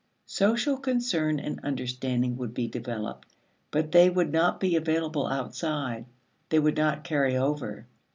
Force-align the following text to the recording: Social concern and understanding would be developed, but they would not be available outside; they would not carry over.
Social 0.25 0.77
concern 0.77 1.39
and 1.39 1.59
understanding 1.63 2.35
would 2.37 2.55
be 2.55 2.67
developed, 2.67 3.27
but 3.69 3.91
they 3.91 4.09
would 4.09 4.31
not 4.31 4.59
be 4.59 4.75
available 4.75 5.27
outside; 5.27 6.05
they 6.49 6.57
would 6.57 6.75
not 6.77 7.03
carry 7.03 7.37
over. 7.37 7.85